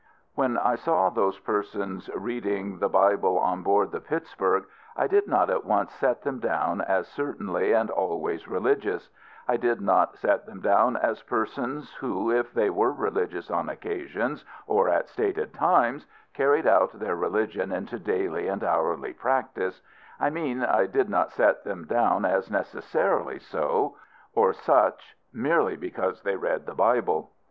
When 0.33 0.57
I 0.57 0.73
saw 0.77 1.11
those 1.11 1.37
persons 1.37 2.09
reading 2.15 2.79
the 2.79 2.89
Bible 2.89 3.37
on 3.37 3.61
board 3.61 3.91
the 3.91 4.01
Pittsburg, 4.01 4.65
I 4.97 5.05
did 5.05 5.27
not 5.27 5.51
at 5.51 5.63
once 5.63 5.91
set 5.93 6.23
them 6.23 6.39
down 6.39 6.81
as 6.81 7.07
certainly 7.07 7.71
and 7.73 7.91
always 7.91 8.47
religious; 8.47 9.11
I 9.47 9.57
did 9.57 9.79
not 9.79 10.17
set 10.17 10.47
them 10.47 10.59
down 10.59 10.97
as 10.97 11.21
persons 11.21 11.93
who, 11.99 12.31
if 12.31 12.51
they 12.51 12.71
were 12.71 12.91
religious 12.91 13.51
on 13.51 13.69
occasions, 13.69 14.43
or 14.65 14.89
at 14.89 15.07
stated 15.07 15.53
times, 15.53 16.07
carried 16.33 16.65
out 16.65 16.93
their 16.97 17.15
religion 17.15 17.71
into 17.71 17.99
dayly 17.99 18.47
and 18.47 18.63
hourly 18.63 19.13
practice: 19.13 19.83
I 20.19 20.31
mean 20.31 20.63
I 20.63 20.87
did 20.87 21.11
not 21.11 21.31
set 21.31 21.63
them 21.63 21.85
down 21.85 22.25
as 22.25 22.49
necessarily 22.49 23.37
so, 23.37 23.97
or 24.33 24.51
such 24.51 25.15
merely 25.31 25.75
because 25.75 26.23
they 26.23 26.37
read 26.37 26.65
the 26.65 26.73
Bible. 26.73 27.33